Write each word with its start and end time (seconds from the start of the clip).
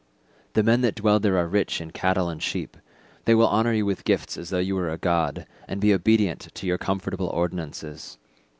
The 0.53 0.63
men 0.63 0.81
that 0.81 0.95
dwell 0.95 1.19
there 1.19 1.37
are 1.37 1.45
rich 1.45 1.79
in 1.79 1.91
cattle 1.91 2.27
and 2.27 2.41
sheep; 2.41 2.75
they 3.25 3.35
will 3.35 3.47
honour 3.47 3.71
you 3.71 3.85
with 3.85 4.03
gifts 4.03 4.35
as 4.35 4.49
though 4.49 4.65
were 4.73 4.89
a 4.89 4.97
god, 4.97 5.45
and 5.67 5.79
be 5.79 5.93
obedient 5.93 6.47
to 6.55 6.65
your 6.65 6.79
comfortable 6.79 7.27
ordinances. 7.27 8.17